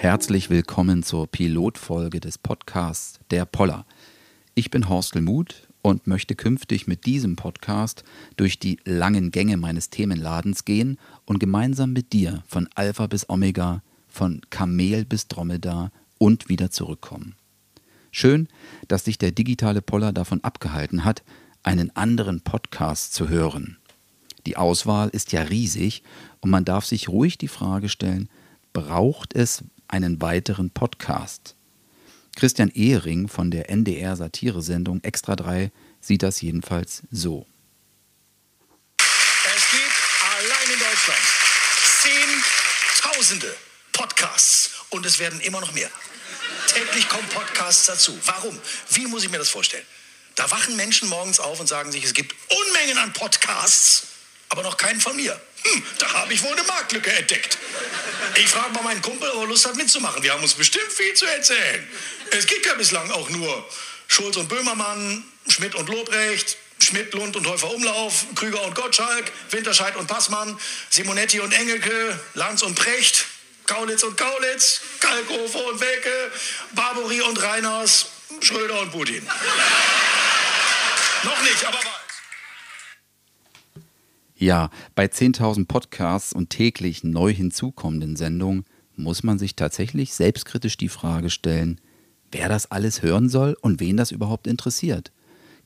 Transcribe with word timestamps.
Herzlich 0.00 0.48
willkommen 0.48 1.02
zur 1.02 1.26
Pilotfolge 1.26 2.20
des 2.20 2.38
Podcasts 2.38 3.18
Der 3.32 3.44
Poller. 3.44 3.84
Ich 4.54 4.70
bin 4.70 4.88
Horstel 4.88 5.22
Muth 5.22 5.66
und 5.82 6.06
möchte 6.06 6.36
künftig 6.36 6.86
mit 6.86 7.04
diesem 7.04 7.34
Podcast 7.34 8.04
durch 8.36 8.60
die 8.60 8.78
langen 8.84 9.32
Gänge 9.32 9.56
meines 9.56 9.90
Themenladens 9.90 10.64
gehen 10.64 11.00
und 11.24 11.40
gemeinsam 11.40 11.92
mit 11.92 12.12
dir 12.12 12.44
von 12.46 12.68
Alpha 12.76 13.08
bis 13.08 13.28
Omega, 13.28 13.82
von 14.06 14.40
Kamel 14.50 15.04
bis 15.04 15.26
Dromedar 15.26 15.90
und 16.16 16.48
wieder 16.48 16.70
zurückkommen. 16.70 17.34
Schön, 18.12 18.46
dass 18.86 19.04
sich 19.04 19.18
der 19.18 19.32
digitale 19.32 19.82
Poller 19.82 20.12
davon 20.12 20.44
abgehalten 20.44 21.04
hat, 21.04 21.24
einen 21.64 21.90
anderen 21.96 22.42
Podcast 22.42 23.14
zu 23.14 23.28
hören. 23.28 23.78
Die 24.46 24.56
Auswahl 24.56 25.08
ist 25.08 25.32
ja 25.32 25.42
riesig 25.42 26.04
und 26.40 26.50
man 26.50 26.64
darf 26.64 26.84
sich 26.84 27.08
ruhig 27.08 27.36
die 27.36 27.48
Frage 27.48 27.88
stellen, 27.88 28.28
braucht 28.72 29.34
es 29.34 29.64
einen 29.88 30.20
weiteren 30.20 30.70
Podcast? 30.70 31.56
Christian 32.36 32.70
Ehring 32.70 33.26
von 33.26 33.50
der 33.50 33.68
NDR-Satiresendung 33.68 35.02
Extra 35.02 35.34
3 35.34 35.72
sieht 36.00 36.22
das 36.22 36.40
jedenfalls 36.40 37.02
so. 37.10 37.46
Es 38.98 39.70
gibt 39.72 39.98
allein 40.36 40.72
in 40.72 40.78
Deutschland 40.78 41.20
Zehntausende 42.02 43.56
Podcasts 43.92 44.70
und 44.90 45.04
es 45.04 45.18
werden 45.18 45.40
immer 45.40 45.60
noch 45.60 45.72
mehr. 45.72 45.90
Täglich 46.68 47.08
kommen 47.08 47.28
Podcasts 47.30 47.86
dazu. 47.86 48.16
Warum? 48.24 48.56
Wie 48.90 49.06
muss 49.06 49.24
ich 49.24 49.30
mir 49.30 49.38
das 49.38 49.48
vorstellen? 49.48 49.84
Da 50.36 50.48
wachen 50.52 50.76
Menschen 50.76 51.08
morgens 51.08 51.40
auf 51.40 51.58
und 51.58 51.66
sagen 51.66 51.90
sich, 51.90 52.04
es 52.04 52.14
gibt 52.14 52.36
Unmengen 52.48 52.98
an 52.98 53.12
Podcasts, 53.12 54.06
aber 54.50 54.62
noch 54.62 54.76
keinen 54.76 55.00
von 55.00 55.16
mir. 55.16 55.40
Hm, 55.64 55.82
da 55.98 56.12
habe 56.12 56.32
ich 56.32 56.42
wohl 56.44 56.52
eine 56.52 56.62
Marktlücke 56.62 57.10
entdeckt. 57.12 57.58
Ich 58.38 58.48
frage 58.48 58.72
mal 58.72 58.82
meinen 58.84 59.02
Kumpel, 59.02 59.28
ob 59.30 59.42
er 59.42 59.48
Lust 59.48 59.66
hat 59.66 59.74
mitzumachen. 59.74 60.22
Wir 60.22 60.32
haben 60.32 60.42
uns 60.42 60.54
bestimmt 60.54 60.92
viel 60.92 61.12
zu 61.14 61.26
erzählen. 61.26 61.88
Es 62.30 62.46
gibt 62.46 62.64
ja 62.66 62.74
bislang 62.74 63.10
auch 63.10 63.28
nur 63.30 63.68
Schulz 64.06 64.36
und 64.36 64.48
Böhmermann, 64.48 65.24
Schmidt 65.48 65.74
und 65.74 65.88
Lobrecht, 65.88 66.56
Schmidt, 66.78 67.12
Lund 67.14 67.34
und 67.34 67.44
Häufer 67.48 67.68
Umlauf, 67.74 68.26
Krüger 68.36 68.62
und 68.62 68.76
Gottschalk, 68.76 69.32
Winterscheid 69.50 69.96
und 69.96 70.06
Passmann, 70.06 70.56
Simonetti 70.88 71.40
und 71.40 71.52
Engelke, 71.52 72.20
Lanz 72.34 72.62
und 72.62 72.76
Precht, 72.76 73.26
Kaulitz 73.66 74.04
und 74.04 74.16
Kaulitz, 74.16 74.82
Kalkofe 75.00 75.58
und 75.58 75.80
Welke, 75.80 76.30
Barbary 76.72 77.20
und 77.22 77.42
Reiners, 77.42 78.06
Schröder 78.40 78.82
und 78.82 78.92
Putin. 78.92 79.26
Noch 81.24 81.42
nicht, 81.42 81.64
aber. 81.66 81.97
Ja, 84.40 84.70
bei 84.94 85.06
10.000 85.06 85.66
Podcasts 85.66 86.32
und 86.32 86.50
täglich 86.50 87.02
neu 87.02 87.34
hinzukommenden 87.34 88.14
Sendungen 88.14 88.64
muss 88.94 89.24
man 89.24 89.36
sich 89.36 89.56
tatsächlich 89.56 90.14
selbstkritisch 90.14 90.76
die 90.76 90.88
Frage 90.88 91.28
stellen, 91.28 91.80
wer 92.30 92.48
das 92.48 92.70
alles 92.70 93.02
hören 93.02 93.28
soll 93.28 93.56
und 93.60 93.80
wen 93.80 93.96
das 93.96 94.12
überhaupt 94.12 94.46
interessiert. 94.46 95.10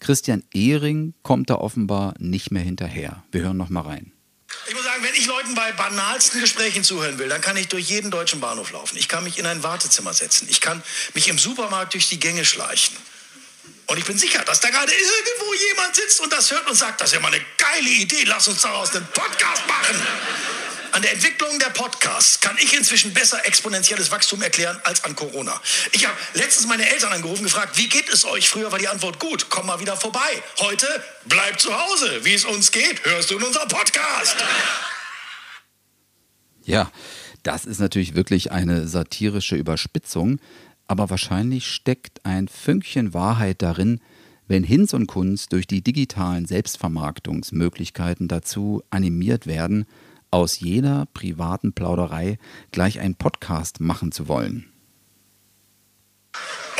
Christian 0.00 0.43
Ehring 0.55 1.12
kommt 1.22 1.50
da 1.50 1.56
offenbar 1.56 2.15
nicht 2.19 2.50
mehr 2.50 2.62
hinterher. 2.62 3.22
Wir 3.31 3.43
hören 3.43 3.59
noch 3.59 3.69
mal 3.69 3.83
rein. 3.83 4.10
Ich 4.66 4.75
muss 4.75 4.84
sagen, 4.84 5.03
wenn 5.03 5.15
ich 5.15 5.27
Leuten 5.27 5.54
bei 5.54 5.71
banalsten 5.72 6.41
Gesprächen 6.41 6.83
zuhören 6.83 7.19
will, 7.19 7.28
dann 7.28 7.43
kann 7.43 7.59
ich 7.59 7.69
durch 7.69 7.91
jeden 7.91 8.10
deutschen 8.10 8.41
Bahnhof 8.41 8.72
laufen. 8.72 8.97
Ich 8.97 9.09
kann 9.09 9.22
mich 9.25 9.39
in 9.39 9.44
ein 9.44 9.62
Wartezimmer 9.62 10.15
setzen. 10.15 10.49
Ich 10.50 10.62
kann 10.62 10.83
mich 11.12 11.28
im 11.28 11.37
Supermarkt 11.37 11.93
durch 11.93 12.09
die 12.09 12.19
Gänge 12.19 12.47
schleichen. 12.47 12.97
Und 13.92 13.98
ich 13.98 14.06
bin 14.06 14.16
sicher, 14.16 14.42
dass 14.47 14.58
da 14.58 14.70
gerade 14.70 14.91
irgendwo 14.91 15.53
jemand 15.69 15.94
sitzt 15.94 16.19
und 16.22 16.32
das 16.32 16.50
hört 16.50 16.66
und 16.66 16.75
sagt, 16.75 17.03
das 17.03 17.10
ist 17.10 17.14
ja 17.14 17.20
mal 17.20 17.30
eine 17.30 17.44
geile 17.58 17.91
Idee, 17.91 18.25
lass 18.25 18.48
uns 18.48 18.62
daraus 18.62 18.97
einen 18.97 19.06
Podcast 19.08 19.66
machen. 19.69 20.00
An 20.92 21.03
der 21.03 21.12
Entwicklung 21.12 21.58
der 21.58 21.69
Podcasts 21.69 22.41
kann 22.41 22.56
ich 22.56 22.75
inzwischen 22.75 23.12
besser 23.12 23.44
exponentielles 23.44 24.10
Wachstum 24.10 24.41
erklären 24.41 24.80
als 24.84 25.04
an 25.04 25.14
Corona. 25.14 25.60
Ich 25.92 26.06
habe 26.06 26.16
letztens 26.32 26.69
meine 26.69 26.91
Eltern 26.91 27.12
angerufen 27.12 27.42
gefragt, 27.42 27.76
wie 27.76 27.91
geht 27.91 28.08
es 28.08 28.25
euch? 28.25 28.48
Früher 28.48 28.72
war 28.72 28.78
die 28.78 28.88
Antwort 28.88 29.19
gut, 29.19 29.50
komm 29.50 29.66
mal 29.66 29.78
wieder 29.78 29.98
vorbei. 29.98 30.42
Heute 30.60 30.86
bleib 31.26 31.60
zu 31.60 31.78
Hause. 31.78 32.24
Wie 32.24 32.32
es 32.32 32.47
uns 32.47 32.72
geht, 32.72 33.04
hörst 33.04 33.30
du 33.30 33.36
in 33.36 33.42
unserem 33.42 33.69
Podcast. 33.69 34.36
Ja, 36.64 36.91
das 37.42 37.66
ist 37.66 37.78
natürlich 37.78 38.14
wirklich 38.14 38.53
eine 38.53 38.88
satirische 38.88 39.56
Überspitzung, 39.56 40.41
aber 40.87 41.10
wahrscheinlich 41.10 41.66
steckt 41.66 42.25
ein 42.25 42.48
Fünkchen 42.48 43.15
Wahrheit 43.15 43.62
darin, 43.62 44.00
wenn 44.48 44.65
Hinz 44.65 44.93
und 44.93 45.06
Kunz 45.06 45.48
durch 45.48 45.66
die 45.66 45.82
digitalen 45.82 46.47
Selbstvermarktungsmöglichkeiten 46.47 48.28
dazu 48.28 48.82
animiert 48.91 49.47
werden, 49.47 49.87
aus 50.31 50.60
jeder 50.60 51.06
privaten 51.15 51.72
Plauderei 51.72 52.38
gleich 52.71 53.00
einen 53.00 53.15
Podcast 53.15 53.81
machen 53.81 54.12
zu 54.12 54.28
wollen. 54.28 54.72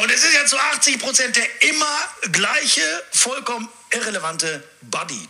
Und 0.03 0.11
es 0.11 0.25
ist 0.25 0.35
ja 0.35 0.47
zu 0.47 0.59
80 0.59 0.99
Prozent 0.99 1.37
der 1.37 1.69
immer 1.69 2.31
gleiche, 2.33 2.83
vollkommen 3.13 3.69
irrelevante 3.93 4.65
Buddy. 4.91 5.29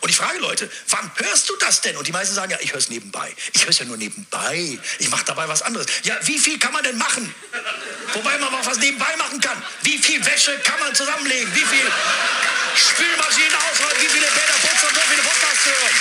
Und 0.00 0.08
ich 0.08 0.16
frage 0.16 0.38
Leute, 0.38 0.70
wann 0.88 1.10
hörst 1.16 1.48
du 1.48 1.54
das 1.60 1.80
denn? 1.80 1.96
Und 1.96 2.06
die 2.06 2.12
meisten 2.12 2.34
sagen 2.34 2.50
ja, 2.50 2.58
ich 2.60 2.72
höre 2.72 2.78
es 2.78 2.90
nebenbei. 2.90 3.34
Ich 3.52 3.62
höre 3.62 3.70
es 3.70 3.78
ja 3.78 3.84
nur 3.84 3.96
nebenbei. 3.96 4.78
Ich 4.98 5.10
mache 5.10 5.24
dabei 5.24 5.48
was 5.48 5.62
anderes. 5.62 5.86
Ja, 6.04 6.16
wie 6.24 6.38
viel 6.38 6.58
kann 6.58 6.72
man 6.72 6.82
denn 6.84 6.98
machen? 6.98 7.34
Wobei 8.12 8.38
man 8.38 8.54
auch 8.54 8.66
was 8.66 8.78
nebenbei 8.78 9.16
machen 9.16 9.40
kann. 9.40 9.60
Wie 9.82 9.98
viel 9.98 10.24
Wäsche 10.24 10.56
kann 10.64 10.78
man 10.80 10.94
zusammenlegen? 10.94 11.52
Wie 11.54 11.64
viel 11.64 11.90
Spülmaschinen 12.76 13.54
ausräumen? 13.54 14.02
Wie 14.02 14.08
viele 14.08 14.26
Bäder 14.26 14.58
putzen 14.62 14.88
und 14.88 14.94
so 14.94 15.00
viele 15.08 15.22
Podcasts 15.22 15.66
hören? 15.66 15.94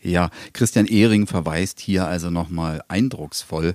Ja, 0.00 0.30
Christian 0.52 0.86
Ehring 0.86 1.26
verweist 1.26 1.80
hier 1.80 2.06
also 2.06 2.28
nochmal 2.28 2.84
eindrucksvoll 2.88 3.74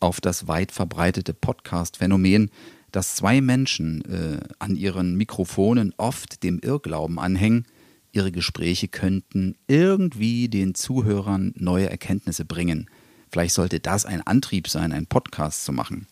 auf 0.00 0.20
das 0.20 0.48
weit 0.48 0.72
verbreitete 0.72 1.34
Podcast-Phänomen, 1.34 2.50
dass 2.92 3.14
zwei 3.14 3.40
Menschen 3.40 4.02
äh, 4.04 4.40
an 4.58 4.76
ihren 4.76 5.16
Mikrofonen 5.16 5.92
oft 5.96 6.42
dem 6.42 6.58
Irrglauben 6.58 7.18
anhängen, 7.18 7.66
ihre 8.12 8.32
Gespräche 8.32 8.88
könnten 8.88 9.56
irgendwie 9.66 10.48
den 10.48 10.74
Zuhörern 10.74 11.52
neue 11.56 11.90
Erkenntnisse 11.90 12.44
bringen. 12.44 12.88
Vielleicht 13.30 13.54
sollte 13.54 13.80
das 13.80 14.06
ein 14.06 14.26
Antrieb 14.26 14.68
sein, 14.68 14.92
einen 14.92 15.06
Podcast 15.06 15.64
zu 15.64 15.72
machen. 15.72 16.06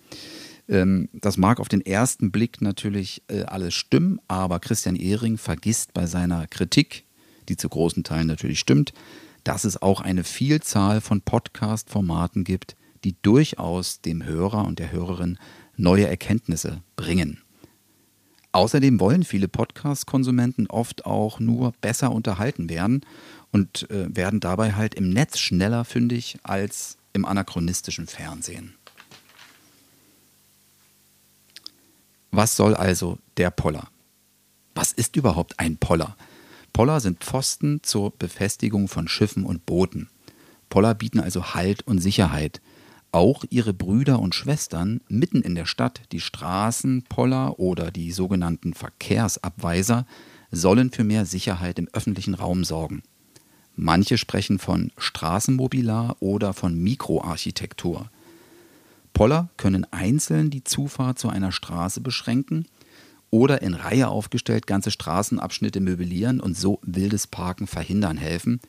Ähm, 0.68 1.08
das 1.12 1.36
mag 1.36 1.60
auf 1.60 1.68
den 1.68 1.80
ersten 1.80 2.30
Blick 2.30 2.60
natürlich 2.60 3.22
äh, 3.28 3.42
alles 3.42 3.74
stimmen, 3.74 4.20
aber 4.28 4.60
Christian 4.60 4.96
Ehring 4.96 5.38
vergisst 5.38 5.94
bei 5.94 6.06
seiner 6.06 6.46
Kritik, 6.46 7.04
die 7.48 7.56
zu 7.56 7.68
großen 7.68 8.04
Teilen 8.04 8.26
natürlich 8.26 8.58
stimmt, 8.58 8.92
dass 9.44 9.64
es 9.64 9.80
auch 9.80 10.00
eine 10.00 10.24
Vielzahl 10.24 11.00
von 11.00 11.20
Podcast-Formaten 11.20 12.44
gibt, 12.44 12.76
die 13.04 13.14
durchaus 13.22 14.00
dem 14.00 14.24
Hörer 14.24 14.64
und 14.64 14.80
der 14.80 14.90
Hörerin 14.90 15.38
neue 15.76 16.06
Erkenntnisse 16.06 16.82
bringen. 16.96 17.42
Außerdem 18.52 19.00
wollen 19.00 19.22
viele 19.22 19.48
Podcast-Konsumenten 19.48 20.66
oft 20.68 21.04
auch 21.04 21.40
nur 21.40 21.72
besser 21.80 22.10
unterhalten 22.10 22.70
werden 22.70 23.04
und 23.52 23.90
äh, 23.90 24.14
werden 24.14 24.40
dabei 24.40 24.72
halt 24.72 24.94
im 24.94 25.10
Netz 25.10 25.38
schneller 25.38 25.84
fündig 25.84 26.38
als 26.42 26.96
im 27.12 27.24
anachronistischen 27.24 28.06
Fernsehen. 28.06 28.74
Was 32.30 32.56
soll 32.56 32.74
also 32.74 33.18
der 33.36 33.50
Poller? 33.50 33.88
Was 34.74 34.92
ist 34.92 35.16
überhaupt 35.16 35.58
ein 35.58 35.78
Poller? 35.78 36.16
Poller 36.72 37.00
sind 37.00 37.24
Pfosten 37.24 37.82
zur 37.82 38.10
Befestigung 38.10 38.88
von 38.88 39.08
Schiffen 39.08 39.44
und 39.44 39.64
Booten. 39.64 40.10
Poller 40.68 40.94
bieten 40.94 41.20
also 41.20 41.54
Halt 41.54 41.86
und 41.86 41.98
Sicherheit. 41.98 42.60
Auch 43.16 43.44
ihre 43.48 43.72
Brüder 43.72 44.18
und 44.18 44.34
Schwestern 44.34 45.00
mitten 45.08 45.40
in 45.40 45.54
der 45.54 45.64
Stadt, 45.64 46.02
die 46.12 46.20
Straßenpoller 46.20 47.58
oder 47.58 47.90
die 47.90 48.12
sogenannten 48.12 48.74
Verkehrsabweiser, 48.74 50.04
sollen 50.50 50.90
für 50.90 51.02
mehr 51.02 51.24
Sicherheit 51.24 51.78
im 51.78 51.88
öffentlichen 51.94 52.34
Raum 52.34 52.62
sorgen. 52.62 53.02
Manche 53.74 54.18
sprechen 54.18 54.58
von 54.58 54.92
Straßenmobilar 54.98 56.18
oder 56.20 56.52
von 56.52 56.78
Mikroarchitektur. 56.78 58.10
Poller 59.14 59.48
können 59.56 59.90
einzeln 59.90 60.50
die 60.50 60.64
Zufahrt 60.64 61.18
zu 61.18 61.30
einer 61.30 61.52
Straße 61.52 62.02
beschränken 62.02 62.66
oder 63.30 63.62
in 63.62 63.72
Reihe 63.72 64.08
aufgestellt 64.08 64.66
ganze 64.66 64.90
Straßenabschnitte 64.90 65.80
möblieren 65.80 66.38
und 66.38 66.54
so 66.54 66.80
wildes 66.82 67.26
Parken 67.26 67.66
verhindern 67.66 68.18
helfen 68.18 68.60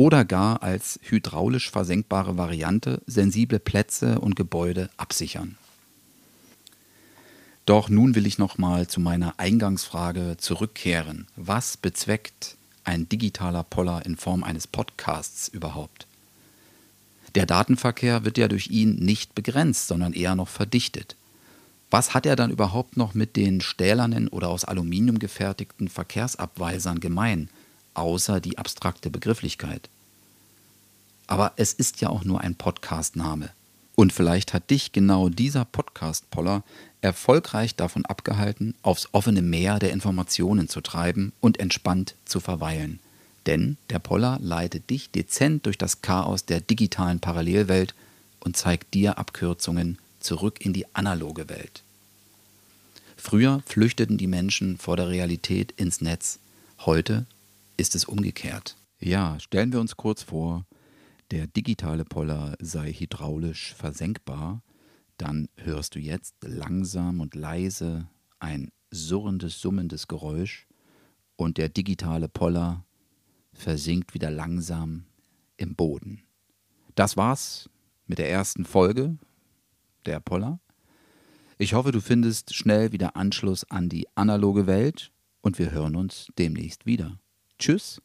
oder 0.00 0.24
gar 0.24 0.62
als 0.62 0.98
hydraulisch 1.02 1.70
versenkbare 1.70 2.38
Variante 2.38 3.02
sensible 3.06 3.58
Plätze 3.58 4.18
und 4.18 4.34
Gebäude 4.34 4.88
absichern. 4.96 5.58
Doch 7.66 7.90
nun 7.90 8.14
will 8.14 8.24
ich 8.24 8.38
nochmal 8.38 8.86
zu 8.86 8.98
meiner 8.98 9.34
Eingangsfrage 9.36 10.38
zurückkehren. 10.38 11.26
Was 11.36 11.76
bezweckt 11.76 12.56
ein 12.82 13.10
digitaler 13.10 13.62
Poller 13.62 14.06
in 14.06 14.16
Form 14.16 14.42
eines 14.42 14.66
Podcasts 14.66 15.48
überhaupt? 15.48 16.06
Der 17.34 17.44
Datenverkehr 17.44 18.24
wird 18.24 18.38
ja 18.38 18.48
durch 18.48 18.68
ihn 18.68 18.94
nicht 18.94 19.34
begrenzt, 19.34 19.88
sondern 19.88 20.14
eher 20.14 20.34
noch 20.34 20.48
verdichtet. 20.48 21.14
Was 21.90 22.14
hat 22.14 22.24
er 22.24 22.36
dann 22.36 22.50
überhaupt 22.50 22.96
noch 22.96 23.12
mit 23.12 23.36
den 23.36 23.60
stählernen 23.60 24.28
oder 24.28 24.48
aus 24.48 24.64
Aluminium 24.64 25.18
gefertigten 25.18 25.88
Verkehrsabweisern 25.88 27.00
gemein, 27.00 27.50
außer 27.94 28.40
die 28.40 28.58
abstrakte 28.58 29.10
Begrifflichkeit? 29.10 29.88
Aber 31.26 31.52
es 31.56 31.72
ist 31.72 32.00
ja 32.00 32.08
auch 32.08 32.24
nur 32.24 32.40
ein 32.40 32.56
Podcast-Name. 32.56 33.50
Und 33.94 34.12
vielleicht 34.12 34.54
hat 34.54 34.70
dich 34.70 34.92
genau 34.92 35.28
dieser 35.28 35.64
Podcast-Poller 35.64 36.64
erfolgreich 37.02 37.76
davon 37.76 38.04
abgehalten, 38.04 38.74
aufs 38.82 39.08
offene 39.12 39.42
Meer 39.42 39.78
der 39.78 39.92
Informationen 39.92 40.68
zu 40.68 40.80
treiben 40.80 41.32
und 41.40 41.60
entspannt 41.60 42.14
zu 42.24 42.40
verweilen. 42.40 42.98
Denn 43.46 43.76
der 43.90 43.98
Poller 43.98 44.38
leitet 44.40 44.90
dich 44.90 45.10
dezent 45.10 45.66
durch 45.66 45.78
das 45.78 46.02
Chaos 46.02 46.44
der 46.44 46.60
digitalen 46.60 47.20
Parallelwelt 47.20 47.94
und 48.40 48.56
zeigt 48.56 48.94
dir 48.94 49.18
Abkürzungen 49.18 49.98
zurück 50.18 50.64
in 50.64 50.72
die 50.72 50.86
analoge 50.94 51.48
Welt. 51.48 51.82
Früher 53.16 53.62
flüchteten 53.66 54.18
die 54.18 54.26
Menschen 54.26 54.78
vor 54.78 54.96
der 54.96 55.08
Realität 55.08 55.72
ins 55.72 56.00
Netz. 56.00 56.38
Heute 56.80 57.26
ist 57.80 57.94
es 57.94 58.04
umgekehrt. 58.04 58.76
Ja, 58.98 59.40
stellen 59.40 59.72
wir 59.72 59.80
uns 59.80 59.96
kurz 59.96 60.22
vor, 60.22 60.66
der 61.30 61.46
digitale 61.46 62.04
Poller 62.04 62.54
sei 62.60 62.92
hydraulisch 62.92 63.74
versenkbar, 63.74 64.62
dann 65.16 65.48
hörst 65.56 65.94
du 65.94 65.98
jetzt 65.98 66.34
langsam 66.42 67.20
und 67.20 67.34
leise 67.34 68.06
ein 68.38 68.70
surrendes, 68.90 69.60
summendes 69.60 70.08
Geräusch 70.08 70.66
und 71.36 71.56
der 71.56 71.70
digitale 71.70 72.28
Poller 72.28 72.84
versinkt 73.54 74.12
wieder 74.12 74.30
langsam 74.30 75.06
im 75.56 75.74
Boden. 75.74 76.22
Das 76.96 77.16
war's 77.16 77.70
mit 78.06 78.18
der 78.18 78.30
ersten 78.30 78.66
Folge 78.66 79.16
der 80.04 80.20
Poller. 80.20 80.60
Ich 81.56 81.72
hoffe, 81.72 81.92
du 81.92 82.00
findest 82.00 82.54
schnell 82.54 82.92
wieder 82.92 83.16
Anschluss 83.16 83.64
an 83.70 83.88
die 83.88 84.06
analoge 84.16 84.66
Welt 84.66 85.12
und 85.40 85.58
wir 85.58 85.70
hören 85.70 85.96
uns 85.96 86.26
demnächst 86.38 86.84
wieder. 86.84 87.18
Tschüss. 87.60 88.00